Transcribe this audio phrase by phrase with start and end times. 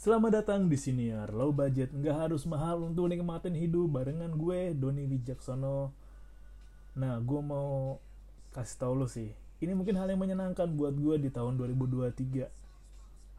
[0.00, 4.72] Selamat datang di sini ya, low budget, nggak harus mahal untuk nikmatin hidup barengan gue,
[4.72, 5.92] Doni Wijaksono.
[6.96, 8.00] Nah, gue mau
[8.56, 12.16] kasih tau lo sih, ini mungkin hal yang menyenangkan buat gue di tahun 2023.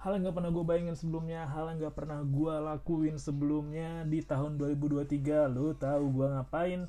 [0.05, 4.21] Hal yang nggak pernah gue bayangin sebelumnya, hal yang nggak pernah gue lakuin sebelumnya di
[4.21, 5.50] tahun 2023.
[5.50, 6.86] Lo tahu gue ngapain?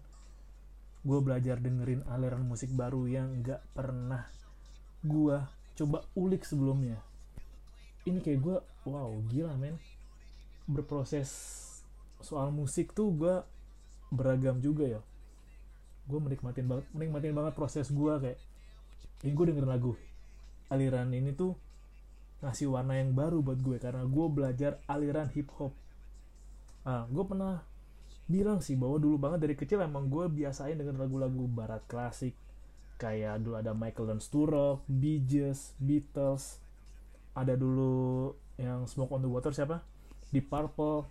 [1.00, 4.28] Gue belajar dengerin aliran musik baru yang nggak pernah
[5.00, 5.40] gue
[5.80, 7.00] coba ulik sebelumnya
[8.08, 8.56] ini kayak gue
[8.88, 9.78] wow gila men.
[10.66, 11.30] Berproses
[12.22, 13.34] soal musik tuh gue
[14.10, 15.00] beragam juga ya.
[16.06, 18.38] Gue menikmatin banget menikmatin banget proses gue kayak
[19.22, 19.94] ini gue dengerin lagu
[20.66, 21.54] aliran ini tuh
[22.42, 25.70] ngasih warna yang baru buat gue karena gue belajar aliran hip hop
[26.82, 27.62] ah gue pernah
[28.26, 32.34] bilang sih bahwa dulu banget dari kecil emang gue biasain dengan lagu-lagu barat klasik
[32.98, 35.18] kayak dulu ada Michael dan Sturrock, Bee
[35.82, 36.62] Beatles,
[37.32, 39.80] ada dulu yang Smoke on the Water siapa?
[40.28, 41.08] Di Purple.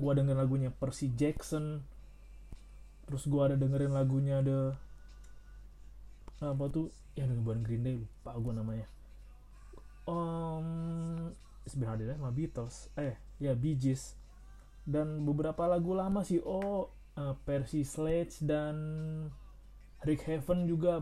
[0.00, 1.84] Gua dengerin lagunya Percy Jackson.
[3.04, 4.74] Terus gua ada dengerin lagunya ada
[6.42, 8.86] apa tuh yang dengan Green Day lupa gua namanya.
[10.04, 11.32] Um,
[11.68, 12.92] sebenarnya sama Beatles.
[12.96, 14.16] Eh, ya Bee Gees.
[14.84, 16.40] Dan beberapa lagu lama sih.
[16.44, 18.76] Oh, uh, Percy Sledge dan
[20.04, 21.00] Rick Heaven juga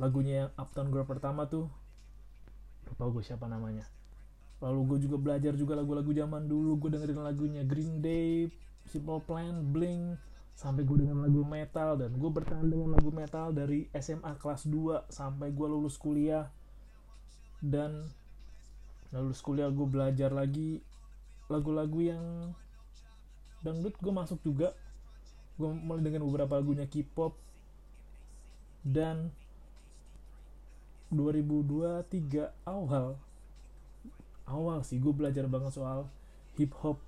[0.00, 1.68] lagunya yang Uptown Girl pertama tuh
[2.88, 3.86] lupa gue siapa namanya.
[4.62, 6.78] Lalu gue juga belajar juga lagu-lagu zaman dulu.
[6.78, 8.46] Gue dengerin lagunya Green Day
[8.86, 10.18] Simple Plan Blink
[10.54, 11.98] sampai gue dengan lagu metal.
[11.98, 16.46] Dan gue bertahan dengan lagu metal dari SMA kelas 2 sampai gue lulus kuliah.
[17.58, 18.06] Dan
[19.10, 20.78] lulus kuliah gue belajar lagi
[21.50, 22.54] lagu-lagu yang
[23.66, 24.78] dangdut gue masuk juga.
[25.58, 27.34] Gue mulai dengan beberapa lagunya K-pop.
[28.86, 29.34] Dan
[31.12, 33.20] 2023 awal.
[34.48, 36.08] Awal sih gue belajar banget soal
[36.56, 37.00] hip hop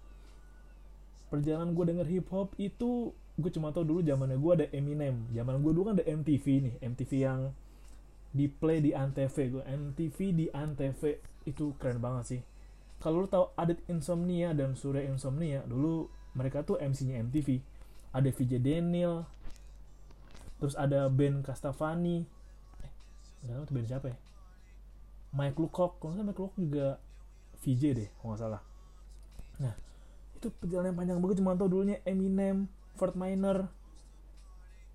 [1.33, 5.27] perjalanan gue denger hip hop itu gue cuma tau dulu zamannya gue ada Eminem.
[5.35, 7.41] Zaman gue dulu kan ada MTV nih MTV yang
[8.35, 11.03] di play di Antv gue MTV di Antv
[11.49, 12.41] itu keren banget sih.
[13.03, 16.07] Kalau lo tau Adit Insomnia dan Surya Insomnia dulu
[16.39, 17.63] mereka tuh MC-nya MTV
[18.15, 19.27] ada VJ Daniel
[20.63, 22.27] terus ada Ben Castavani
[23.45, 24.19] nggak tahu tuh band siapa ya.
[25.35, 26.87] Mike Lucock kalau nggak Mike Lucock juga
[27.61, 28.63] VJ deh kalau nggak salah.
[29.61, 29.75] Nah
[30.35, 33.69] itu perjalanan panjang banget cuma tau dulunya Eminem Fort Minor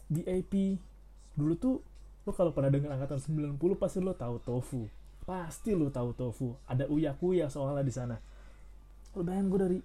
[0.09, 0.81] DAP
[1.37, 1.75] dulu tuh
[2.25, 3.21] lo kalau pernah denger angkatan
[3.57, 4.81] 90 pasti lo tahu Tofu.
[5.23, 6.57] Pasti lo tahu Tofu.
[6.65, 7.13] Ada Uya
[7.49, 8.17] soalnya di sana.
[9.13, 9.79] Lo bayangin gue dari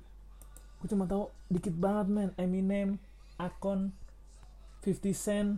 [0.81, 2.31] gue cuma tahu dikit banget men.
[2.37, 3.01] Eminem
[3.41, 3.93] Akon
[4.85, 5.49] 50 Cent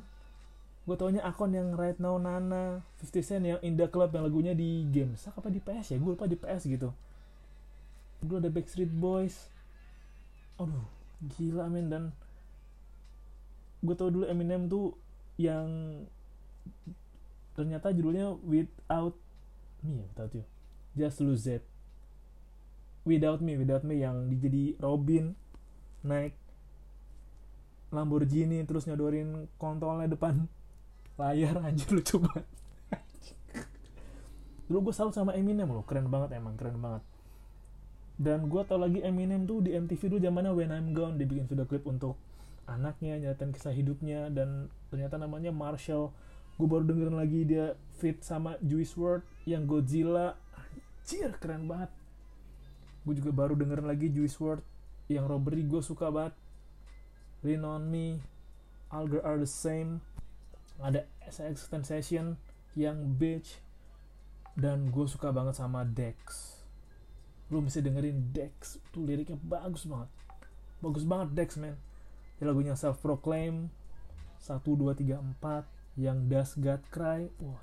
[0.87, 4.55] gue taunya akun yang right now Nana 50 Cent yang in the club yang lagunya
[4.55, 5.99] di games apa di PS ya?
[5.99, 6.95] Gue lupa di PS gitu.
[8.23, 9.51] Dulu ada Backstreet Boys.
[10.63, 10.87] Aduh
[11.35, 11.91] gila men.
[11.91, 12.05] Dan
[13.83, 14.95] gue tau dulu Eminem tuh
[15.37, 15.67] yang
[17.59, 19.19] ternyata judulnya Without
[19.83, 20.07] Me ya?
[20.15, 20.45] Without you.
[20.97, 21.67] Just Lose It.
[23.03, 25.35] Without Me Without Me yang jadi Robin
[26.07, 26.39] naik
[27.91, 30.47] Lamborghini terus nyodorin kontolnya depan
[31.16, 32.47] layar anjir lucu banget.
[34.66, 37.03] Dulu gue selalu sama Eminem loh keren banget emang keren banget.
[38.16, 41.69] Dan gue tau lagi Eminem tuh di MTV dulu zamannya When I'm Gone dibikin video
[41.69, 42.16] klip untuk
[42.66, 46.10] anaknya nyeritain kisah hidupnya dan ternyata namanya Marshall.
[46.56, 50.34] Gue baru dengerin lagi dia fit sama Juice WRLD yang Godzilla.
[50.56, 51.93] Anjir keren banget.
[53.06, 54.65] Gue juga baru dengerin lagi Juice WRLD
[55.12, 56.34] yang Robbery gue suka banget.
[57.47, 58.19] Lean On Me
[58.91, 60.03] All Girls Are The Same
[60.81, 62.37] ada SX Sensation
[62.76, 63.60] yang Bitch
[64.56, 66.56] dan gue suka banget sama Dex.
[67.53, 70.10] Lu bisa dengerin Dex tuh liriknya bagus banget.
[70.81, 71.76] Bagus banget Dex man
[72.37, 73.72] ya, lagunya Self Proclaim
[74.44, 77.28] 1, 2, 3, 4 yang Does God Cry.
[77.41, 77.62] Wah.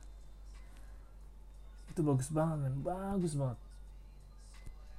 [1.93, 3.59] Itu bagus banget man bagus banget.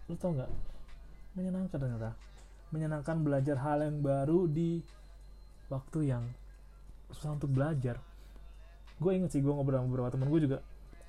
[0.07, 0.51] Lu tau nggak?
[1.35, 2.11] Menyenangkan ternyata.
[2.71, 4.83] Menyenangkan belajar hal yang baru di
[5.71, 6.25] waktu yang
[7.11, 8.01] susah untuk belajar.
[8.97, 10.59] Gue inget sih gue ngobrol sama beberapa temen gue juga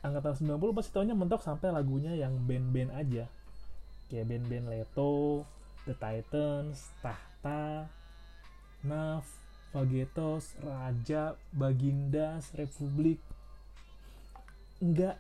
[0.06, 3.26] angkatan 90 pasti taunya mentok sampai lagunya yang band-band aja.
[4.06, 5.46] Kayak band-band Leto,
[5.90, 7.90] The Titans, Tahta,
[8.86, 9.26] Naf,
[9.74, 13.18] Vagetos, Raja, Bagindas, Republik.
[14.78, 15.18] Nggak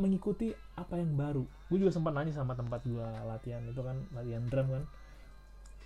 [0.00, 1.44] mengikuti apa yang baru.
[1.70, 4.84] Gue juga sempat nanya sama tempat gue latihan itu kan latihan drum kan.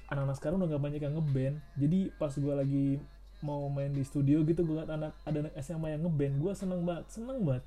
[0.09, 1.57] Anak-anak sekarang udah gak banyak yang ngeband.
[1.81, 2.87] Jadi pas gue lagi
[3.45, 6.81] mau main di studio gitu gue liat anak ada anak SMA yang ngeband gue seneng
[6.89, 7.65] banget seneng banget.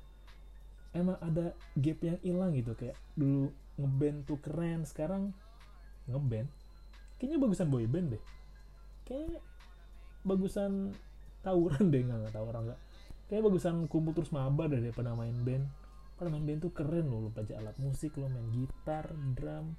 [0.90, 5.30] Emang ada gap yang hilang gitu kayak dulu ngeband tuh keren sekarang
[6.10, 6.50] ngeband.
[7.22, 8.22] Kayaknya bagusan boy band deh.
[9.06, 9.38] Kayak
[10.26, 10.98] bagusan
[11.46, 12.80] tawuran deh nggak nggak tawuran nggak.
[13.30, 15.70] Kayak bagusan kumpul terus mabar deh daripada main band.
[16.18, 19.06] Pada main band tuh keren loh lo belajar alat musik lo main gitar
[19.38, 19.78] drum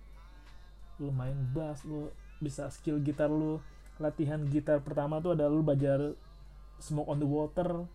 [0.99, 3.59] lo main bass lo bisa skill gitar lo
[3.99, 6.15] latihan gitar pertama tuh ada lo belajar
[6.79, 7.85] smoke on the water.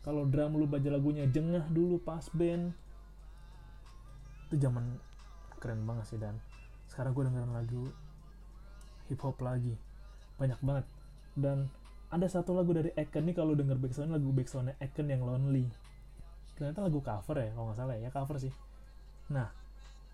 [0.00, 2.72] Kalau drum lu baca lagunya jengah dulu pas band.
[4.48, 4.96] Itu zaman
[5.60, 6.40] keren banget sih dan.
[6.88, 7.84] Sekarang gue dengerin lagu
[9.08, 9.76] hip hop lagi.
[10.40, 10.86] Banyak banget.
[11.36, 11.68] Dan
[12.10, 15.68] ada satu lagu dari Eken nih kalau denger backsound lagu backsoundnya Eken yang Lonely.
[16.56, 18.52] Ternyata lagu cover ya kalau nggak salah ya cover sih.
[19.32, 19.48] Nah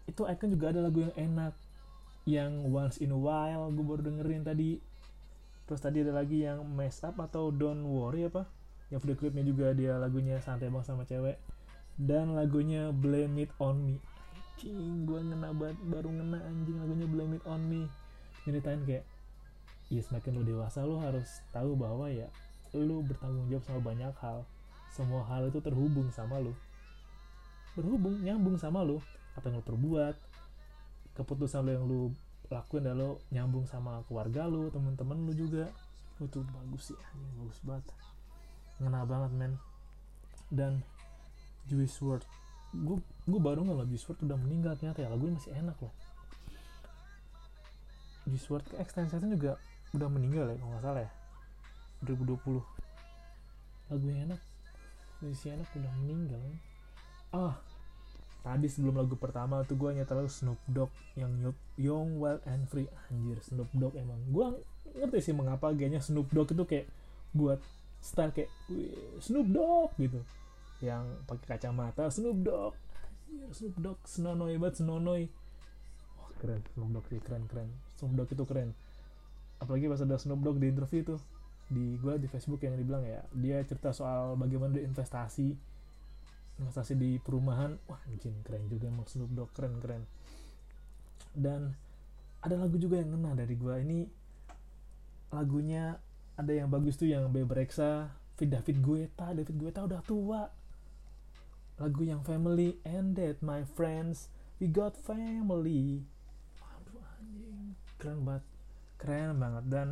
[0.07, 1.55] itu Eken juga ada lagu yang enak.
[2.27, 4.83] Yang Once in a While gue baru dengerin tadi
[5.67, 8.47] terus tadi ada lagi yang mess up atau don't worry apa?
[8.89, 11.37] Yang video klipnya juga dia lagunya santai banget sama cewek.
[11.99, 13.97] Dan lagunya blame it on me.
[14.57, 17.91] Anjing gue ngena banget baru ngena anjing lagunya blame it on me.
[18.47, 19.05] Nyeritain kayak
[19.91, 22.27] ya semakin lu dewasa lu harus tahu bahwa ya
[22.75, 24.47] lu bertanggung jawab sama banyak hal.
[24.95, 26.55] Semua hal itu terhubung sama lu.
[27.75, 29.03] Berhubung nyambung sama lu.
[29.35, 30.15] Apa yang lu perbuat
[31.17, 32.01] keputusan lu yang lu
[32.51, 35.69] lakuin dan lo nyambung sama keluarga lu temen-temen lu juga.
[36.17, 37.87] Itu bagus sih anjing bagus banget.
[38.81, 39.53] Ngena banget men.
[40.49, 40.81] Dan
[41.67, 42.25] Juice WRLD
[43.27, 45.09] gue baru nggak Juice WRLD udah meninggal ternyata ya.
[45.11, 45.95] Lagunya masih enak loh.
[48.27, 49.59] Juice WRLD ke extension juga
[49.95, 51.11] udah meninggal ya kalau nggak salah ya.
[52.05, 52.63] 2020
[53.91, 54.41] lagunya enak.
[55.25, 56.41] Musisi enak udah meninggal
[57.35, 57.55] ah
[58.47, 61.35] tadi sebelum lagu pertama tuh gue nyetel Snoop Dogg yang
[61.75, 62.87] Young Wild and Free.
[63.11, 64.23] Anjir Snoop Dogg emang.
[64.31, 64.63] Gue
[64.95, 66.87] ngerti sih mengapa gayanya Snoop Dogg itu kayak
[67.35, 67.59] buat
[67.99, 68.47] style kayak
[69.19, 70.23] Snoop Dogg gitu.
[70.79, 72.79] Yang pakai kacamata Snoop Dogg.
[73.27, 75.27] Anjir Snoop Dogg senonoy banget senonoy
[76.15, 76.63] wah keren.
[76.79, 77.69] Snoop Dogg sih keren keren.
[77.99, 78.71] Snoop Dogg itu keren.
[79.59, 81.19] Apalagi pas ada Snoop Dogg di interview tuh
[81.67, 85.51] di gue di Facebook yang dibilang ya dia cerita soal bagaimana investasi
[86.57, 87.77] investasi di perumahan.
[87.89, 90.03] Wah anjing keren juga emang Snoop Dogg keren keren.
[91.37, 91.77] Dan
[92.41, 93.81] ada lagu juga yang kena dari gua.
[93.81, 94.09] Ini
[95.33, 96.01] lagunya
[96.37, 99.33] ada yang bagus tuh yang Bebreksa Fit David Guetta.
[99.33, 100.49] David Guetta udah tua.
[101.77, 104.33] Lagu yang Family and That My Friends.
[104.57, 106.01] We Got Family.
[106.61, 108.45] Aduh anjing keren banget.
[108.97, 109.65] Keren banget.
[109.69, 109.89] Dan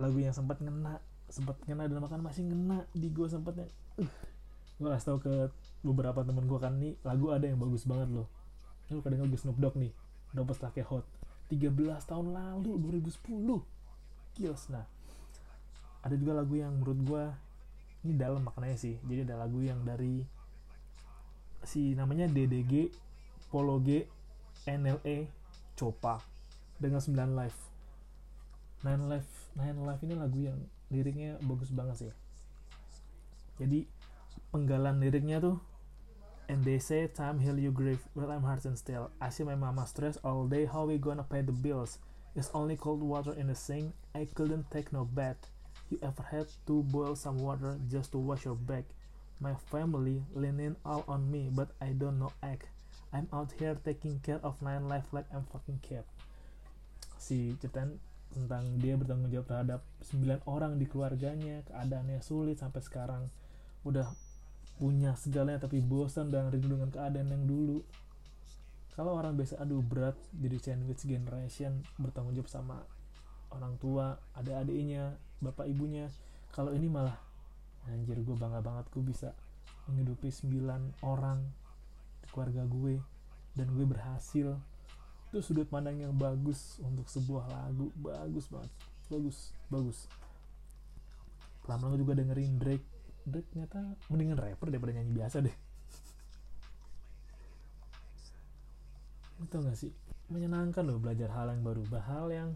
[0.00, 3.68] lagu yang sempat ngena sempat ngena dan makan masih ngena di gua sempatnya.
[4.00, 4.08] Uh,
[4.78, 5.50] gue kasih tau ke
[5.82, 8.30] beberapa temen gue kan nih lagu ada yang bagus banget loh.
[8.88, 9.92] Lu kadang lagu Snoop Dogg nih
[10.34, 11.04] udah pas laki hot.
[11.50, 13.24] 13 tahun lalu 2010
[14.36, 14.84] kills nah
[16.04, 17.24] ada juga lagu yang menurut gue
[18.06, 18.96] ini dalam maknanya sih.
[19.02, 20.22] Jadi ada lagu yang dari
[21.66, 22.94] si namanya DDG
[23.50, 24.06] Polo G
[24.68, 25.26] NLE
[25.74, 26.22] Copa
[26.78, 27.58] dengan 9 live.
[28.86, 29.28] 9 live
[29.58, 30.58] 9 live ini lagu yang
[30.94, 32.12] liriknya bagus banget sih.
[33.58, 33.90] Jadi
[34.48, 35.60] penggalan liriknya tuh
[36.48, 39.12] and they say time heal your grief but I'm hurt and still.
[39.20, 40.64] I see my mama stress all day.
[40.64, 42.00] How we gonna pay the bills?
[42.32, 43.92] It's only cold water in the sink.
[44.16, 45.52] I couldn't take no bath.
[45.92, 48.84] You ever had to boil some water just to wash your back?
[49.40, 52.72] My family leaning all on me but I don't know act.
[53.12, 56.04] I'm out here taking care of nine life like I'm fucking cat.
[57.20, 63.22] Si ceritain tentang dia bertanggung jawab terhadap 9 orang di keluarganya keadaannya sulit sampai sekarang.
[63.88, 64.12] Udah
[64.78, 67.82] punya segalanya tapi bosan dan rindu dengan keadaan yang dulu.
[68.94, 72.78] Kalau orang biasa aduh berat jadi sandwich generation bertanggung jawab sama
[73.50, 76.10] orang tua ada adiknya bapak ibunya.
[76.54, 77.14] Kalau ini malah
[77.90, 79.34] anjir gue bangga banget gue bisa
[79.90, 81.40] menghidupi 9 orang
[82.22, 82.98] di keluarga gue
[83.54, 84.54] dan gue berhasil.
[85.30, 87.90] Itu sudut pandang yang bagus untuk sebuah lagu.
[87.98, 88.70] Bagus banget.
[89.10, 90.10] Bagus bagus.
[91.68, 92.97] Lama-lama juga dengerin Drake
[93.28, 95.56] Drake ternyata mendingan rapper daripada nyanyi biasa deh.
[99.44, 99.92] Itu gak sih?
[100.28, 101.86] Menyenangkan loh belajar hal yang baru.
[101.88, 102.50] Hal yang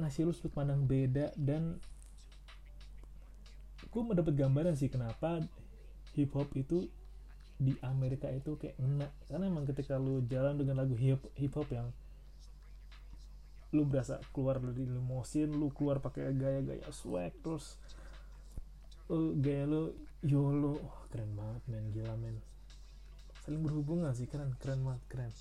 [0.00, 1.76] ngasih lu sudut pandang beda dan
[3.90, 5.44] gue mendapat gambaran sih kenapa
[6.14, 6.88] hip hop itu
[7.60, 9.10] di Amerika itu kayak ngena.
[9.28, 11.92] Karena emang ketika lu jalan dengan lagu hip hip hop yang
[13.70, 17.78] lu berasa keluar dari limosin lu keluar pakai gaya-gaya swag terus
[19.10, 19.92] uh, gaya lu
[20.24, 20.78] yolo.
[20.78, 21.84] Oh, keren banget men.
[21.90, 22.36] Gila men.
[23.42, 25.32] Saling berhubungan sih keren keren banget keren.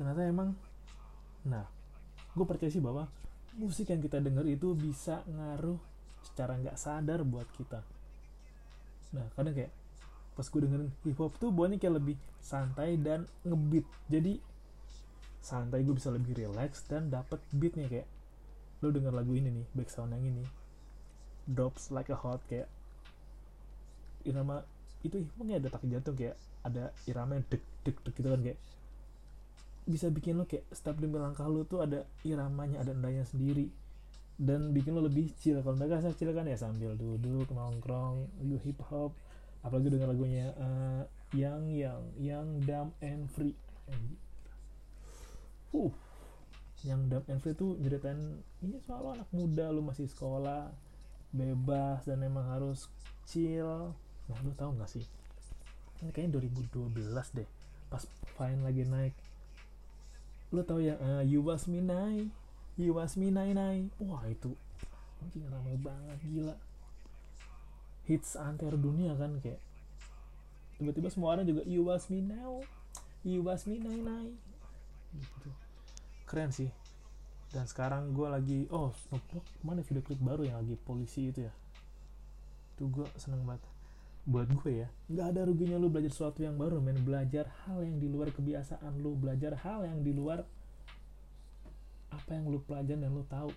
[0.00, 0.56] Ternyata emang
[1.40, 1.64] nah
[2.36, 3.08] gue percaya sih bahwa
[3.56, 5.76] musik yang kita denger itu bisa ngaruh
[6.24, 7.84] secara nggak sadar buat kita.
[9.16, 9.72] Nah kadang kayak
[10.32, 13.84] pas gue dengerin hip hop tuh buatnya kayak lebih santai dan ngebeat.
[14.08, 14.40] Jadi
[15.40, 18.08] santai gue bisa lebih relax dan dapet beatnya kayak
[18.80, 20.44] lo denger lagu ini nih back sound yang ini.
[21.44, 22.68] Drops like a hot kayak
[24.24, 24.64] irama
[25.00, 28.58] itu emangnya ada tak jantung kayak ada irama yang dek dek dek gitu kan kayak
[29.88, 33.68] bisa bikin lo kayak setiap demi langkah lo tuh ada iramanya ada endanya sendiri.
[34.40, 38.56] Dan bikin lo lebih chill kalau mereka saya chill kan ya sambil duduk nongkrong lu
[38.64, 39.12] hip hop
[39.60, 41.04] apalagi dengan lagunya uh,
[41.36, 43.52] yang yang yang dumb and free.
[45.70, 45.92] Uh
[46.80, 50.72] yang dumb and free tuh ceritain ini soal anak muda lu masih sekolah
[51.30, 52.88] bebas dan emang harus
[53.28, 53.92] chill.
[54.26, 55.04] Nah lu tau gak sih?
[56.00, 57.48] Ini kayaknya 2012 deh
[57.92, 58.02] pas
[58.38, 59.14] Vine lagi naik.
[60.56, 62.32] Lu tau ya uh, You Was Me Nai
[62.80, 64.56] You Was Me Nai Nai wah itu
[65.20, 66.56] mungkin ramai banget gila.
[68.08, 69.60] Hits antar dunia kan kayak
[70.80, 72.64] tiba-tiba semua orang juga You Was Me Now
[73.20, 74.32] You Was Me Nai Nai
[75.12, 75.50] gitu
[76.30, 76.70] keren sih.
[77.50, 81.50] Dan sekarang gue lagi oh Snoop Dogg mana video klip baru yang lagi polisi itu
[81.50, 81.52] ya?
[82.78, 83.66] Itu gue seneng banget.
[84.30, 87.02] Buat gue ya nggak ada ruginya lu belajar sesuatu yang baru men.
[87.02, 89.18] Belajar hal yang di luar kebiasaan lu.
[89.18, 90.46] Belajar hal yang di luar
[92.14, 93.50] apa yang lu pelajarin dan lu tahu.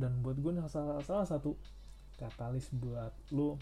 [0.00, 1.52] Dan buat gue salah, salah satu
[2.16, 3.60] katalis buat lu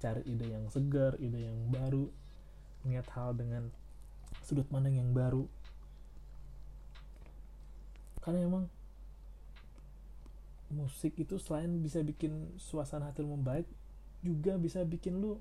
[0.00, 2.08] cari ide yang segar ide yang baru
[2.88, 3.68] niat hal dengan
[4.42, 5.46] sudut pandang yang baru
[8.22, 8.64] karena emang
[10.72, 13.68] musik itu selain bisa bikin suasana hati lu membaik
[14.24, 15.36] juga bisa bikin lu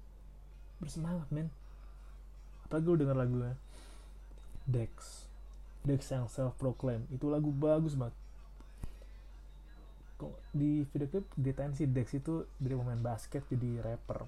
[0.81, 1.47] bersemangat men.
[2.67, 3.53] Apalagi lu denger lagunya
[4.65, 5.25] Dex.
[5.85, 8.17] Dex yang self proclaim itu lagu bagus banget.
[10.53, 14.25] Di video klip diritain si Dex itu dari pemain basket jadi rapper.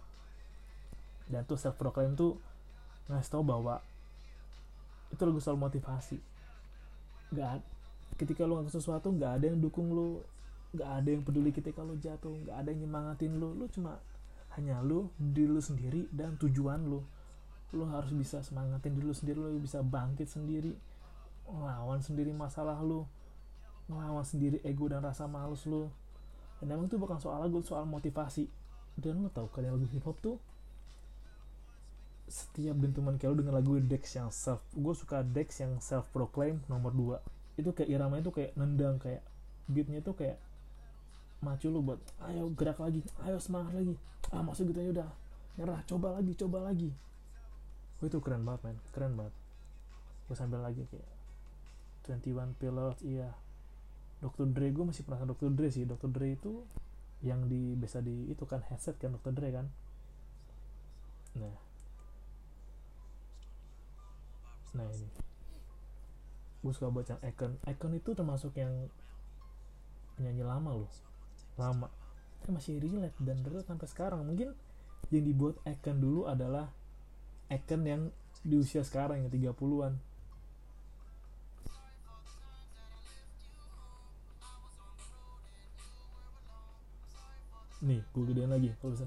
[1.29, 2.37] Dan tuh self proclaim tuh
[3.09, 3.81] ngasih tau bahwa
[5.09, 6.17] itu lagu soal motivasi.
[7.33, 7.61] Gak
[8.17, 10.21] ketika lu ngelakuin sesuatu nggak ada yang dukung lu
[10.73, 13.53] nggak ada yang peduli ketika lu jatuh nggak ada yang nyemangatin lu.
[13.53, 14.01] Lu cuma
[14.57, 17.05] hanya lu diri lu sendiri dan tujuan lu.
[17.73, 20.73] Lu harus bisa semangatin diri lu sendiri lu bisa bangkit sendiri
[21.43, 23.03] ngelawan sendiri masalah lu
[23.91, 25.89] ngelawan sendiri ego dan rasa malus lu.
[26.57, 28.49] Dan emang itu bukan soal lagu soal motivasi.
[28.97, 30.37] Dan lu tahu kan lagu hip hop tuh
[32.23, 36.63] setiap dentuman kayak lu dengan lagu Dex yang self gue suka Dex yang self proclaim
[36.71, 37.19] nomor 2
[37.57, 39.21] itu kayak iramanya tuh kayak nendang kayak
[39.69, 40.41] beatnya tuh kayak
[41.43, 41.99] macu lu buat
[42.31, 43.95] ayo gerak lagi ayo semangat lagi
[44.31, 45.09] ah maksud gitu aja udah
[45.59, 46.89] nyerah coba lagi coba lagi
[47.99, 49.35] oh, itu keren banget men keren banget
[50.31, 51.09] gue sambil lagi kayak
[52.07, 53.29] 21 Pilots iya
[54.23, 54.47] Dr.
[54.49, 55.51] Dre gue masih pernah Dr.
[55.51, 56.09] Dre sih Dr.
[56.09, 56.63] Dre itu
[57.23, 59.35] yang di bisa di itu kan headset kan Dr.
[59.35, 59.67] Dre kan
[61.35, 61.55] nah
[64.73, 65.07] nah ini
[66.63, 67.59] gue suka baca Icon.
[67.67, 68.87] Icon itu termasuk yang
[70.15, 70.91] penyanyi lama loh.
[71.59, 71.91] Lama.
[72.39, 74.23] Tapi masih relate dan relate sampai sekarang.
[74.23, 74.55] Mungkin
[75.11, 76.71] yang dibuat Icon dulu adalah
[77.51, 78.01] Icon yang
[78.43, 79.95] di usia sekarang yang 30-an
[87.83, 89.03] nih gue gedein lagi kalau bisa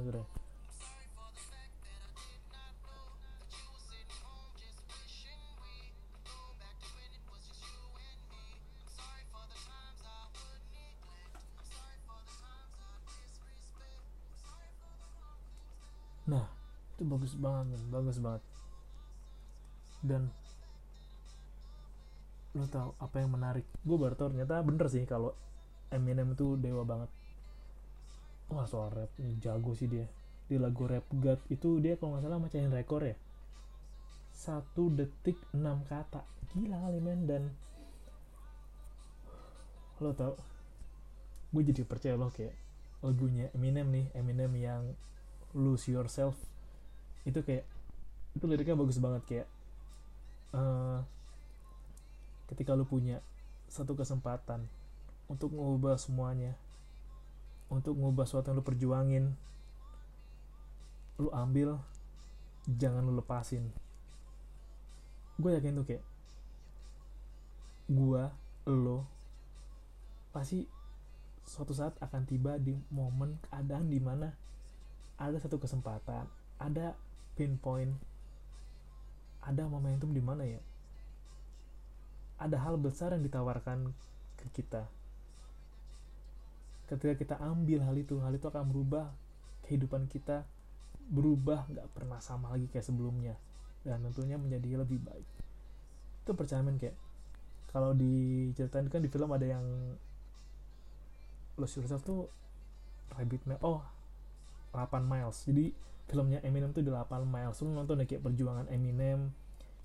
[16.96, 18.42] itu bagus banget bagus banget.
[20.00, 20.32] Dan
[22.56, 23.68] lo tau apa yang menarik?
[23.84, 25.36] Gue baru tau ternyata bener sih kalau
[25.92, 27.12] Eminem itu dewa banget.
[28.48, 29.12] Wah soal rap
[29.44, 30.08] jago sih dia.
[30.46, 33.18] Di lagu Rap God itu dia kalau nggak salah mecahin rekor ya.
[34.32, 36.24] Satu detik enam kata.
[36.54, 37.20] Gila kali men.
[37.28, 37.42] Dan
[40.00, 40.32] lo tau
[41.52, 42.52] gue jadi percaya loh kayak
[43.00, 44.82] lagunya Eminem nih Eminem yang
[45.56, 46.36] lose yourself
[47.26, 47.66] itu kayak
[48.38, 49.48] itu liriknya bagus banget kayak
[50.54, 51.02] uh,
[52.54, 53.18] ketika lu punya
[53.66, 54.70] satu kesempatan
[55.26, 56.54] untuk mengubah semuanya
[57.66, 59.24] untuk mengubah sesuatu yang lu perjuangin
[61.18, 61.80] lu ambil
[62.68, 63.72] jangan lu lepasin.
[65.40, 66.04] Gue yakin tuh kayak
[67.86, 68.22] gue
[68.66, 69.06] lo
[70.34, 70.66] pasti
[71.46, 74.34] suatu saat akan tiba di momen keadaan di mana
[75.16, 76.26] ada satu kesempatan
[76.58, 76.98] ada
[77.36, 77.92] pinpoint
[79.46, 80.58] ada momentum di mana ya?
[82.42, 83.94] Ada hal besar yang ditawarkan
[84.40, 84.90] ke kita.
[86.90, 89.14] Ketika kita ambil hal itu hal itu akan berubah
[89.66, 90.46] kehidupan kita
[91.06, 93.38] berubah nggak pernah sama lagi kayak sebelumnya
[93.86, 95.28] dan tentunya menjadi lebih baik.
[96.26, 96.98] Itu percaya men kayak
[97.70, 99.62] kalau diceritain kan di film ada yang
[101.56, 102.26] Lose Yourself tuh
[103.14, 103.82] Rabbit Mile oh
[104.74, 105.46] 8 miles.
[105.46, 105.70] Jadi
[106.06, 107.58] filmnya Eminem tuh di 8 miles.
[107.62, 109.34] Lu nonton ya kayak perjuangan Eminem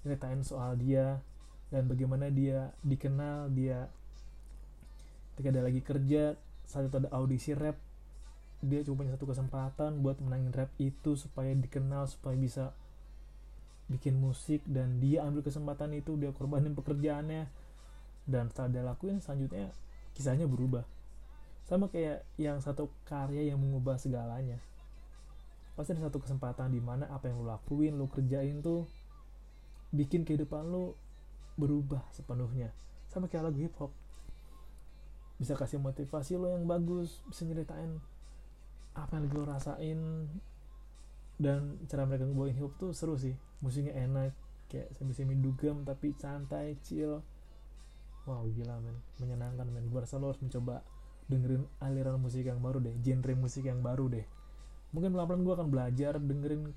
[0.01, 1.21] ceritain soal dia
[1.69, 3.85] dan bagaimana dia dikenal dia
[5.33, 6.23] ketika dia lagi kerja
[6.65, 7.77] saat itu ada audisi rap
[8.61, 12.73] dia cuma punya satu kesempatan buat menangin rap itu supaya dikenal supaya bisa
[13.89, 17.49] bikin musik dan dia ambil kesempatan itu dia korbanin pekerjaannya.
[18.29, 19.73] Dan setelah dia lakuin selanjutnya
[20.13, 20.85] kisahnya berubah.
[21.65, 24.61] Sama kayak yang satu karya yang mengubah segalanya
[25.73, 28.85] pasti ada satu kesempatan di mana apa yang lo lakuin lo kerjain tuh
[29.95, 30.95] bikin kehidupan lo
[31.59, 32.71] berubah sepenuhnya.
[33.11, 33.91] Sama kayak lagu hip hop.
[35.39, 37.99] Bisa kasih motivasi lo yang bagus bisa nyeritain
[38.95, 39.99] apa yang lo rasain.
[41.41, 43.35] Dan cara mereka ngebawain hip hop tuh seru sih.
[43.59, 44.31] Musiknya enak
[44.71, 47.19] kayak semi semi dugem tapi santai chill.
[48.23, 48.95] Wow gila men.
[49.19, 49.87] Menyenangkan men.
[49.91, 50.83] Gue rasa lo harus mencoba
[51.31, 54.27] dengerin aliran musik yang baru deh genre musik yang baru deh
[54.91, 56.71] mungkin pelan-pelan gue akan belajar dengerin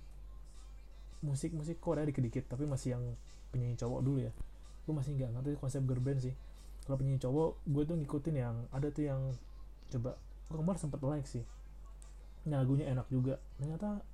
[1.24, 3.04] musik-musik Korea dikit-dikit tapi masih yang
[3.50, 4.32] penyanyi cowok dulu ya.
[4.84, 6.34] Gue masih nggak ngerti konsep girl band sih.
[6.84, 9.20] Kalau penyanyi cowok gue tuh ngikutin yang ada tuh yang
[9.90, 11.44] coba gue kemarin sempet like sih.
[12.44, 13.40] Nah lagunya enak juga.
[13.56, 14.04] Ternyata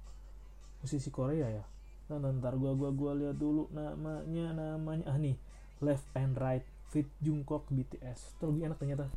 [0.80, 1.64] musisi Korea ya.
[2.10, 5.04] Nah ntar gue gua gua lihat dulu namanya namanya.
[5.10, 5.34] Ah nih
[5.82, 9.10] left and right fit Jungkook BTS itu lebih enak ternyata.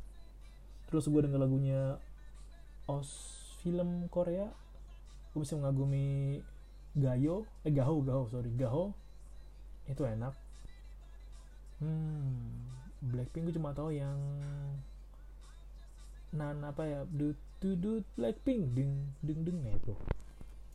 [0.90, 1.98] Terus gue denger lagunya
[2.90, 3.10] os
[3.62, 4.52] film Korea
[5.34, 6.40] gue bisa mengagumi
[6.94, 8.94] Gayo eh Gaho Gaho sorry Gaho.
[9.90, 10.38] Itu enak.
[11.82, 12.70] Hmm
[13.04, 14.16] Blackpink gue cuma tahu yang
[16.34, 18.78] nan apa ya du du du Blackpink.
[18.78, 18.94] Ding
[19.26, 19.98] ding ding nah itu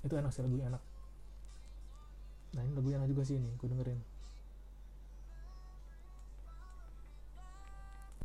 [0.02, 0.82] itu enak sih lagunya enak.
[2.58, 4.00] Nah ini lagu enak juga sih ini gue dengerin.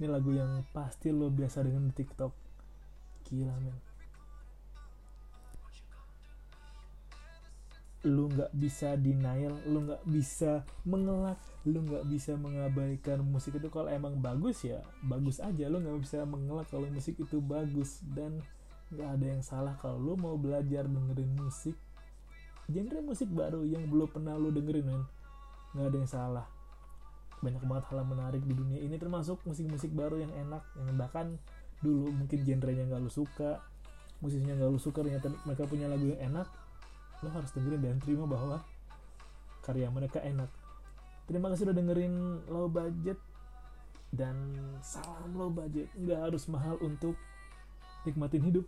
[0.01, 2.33] Ini lagu yang pasti lo biasa dengan di TikTok.
[3.29, 3.92] Gila men
[8.03, 13.71] lu nggak bisa denial lu nggak bisa mengelak lu nggak bisa mengabaikan musik itu.
[13.71, 15.71] Kalau emang bagus ya bagus aja.
[15.71, 18.03] Lu nggak bisa mengelak kalau musik itu bagus.
[18.03, 18.43] Dan
[18.91, 21.73] nggak ada yang salah kalau lu mau belajar dengerin musik
[22.69, 25.03] genre musik baru yang belum pernah lu dengerin men.
[25.75, 26.45] Nggak ada yang salah.
[27.43, 30.63] Banyak banget hal yang menarik di dunia ini termasuk musik-musik baru yang enak.
[30.79, 31.27] Yang bahkan
[31.83, 33.59] dulu mungkin genrenya nggak lu suka
[34.23, 36.47] musisinya nggak lu suka ternyata mereka punya lagu yang enak
[37.23, 38.59] lo harus dengerin dan terima bahwa
[39.63, 40.51] karya mereka enak.
[41.23, 43.15] Terima kasih udah dengerin low budget
[44.11, 44.35] dan
[44.83, 45.87] salam low budget.
[45.95, 47.15] Nggak harus mahal untuk
[48.03, 48.67] nikmatin hidup